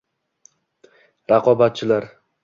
[1.33, 2.09] Raqobatchilar